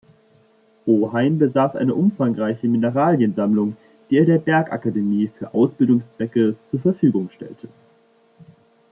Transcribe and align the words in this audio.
Ohain 0.87 1.37
besaß 1.37 1.75
eine 1.75 1.93
umfangreiche 1.93 2.67
Mineraliensammlung, 2.67 3.77
die 4.09 4.17
er 4.17 4.25
der 4.25 4.39
Bergakademie 4.39 5.27
für 5.37 5.53
Ausbildungszwecke 5.53 6.55
zur 6.71 6.79
Verfügung 6.79 7.29
stellte. 7.35 7.67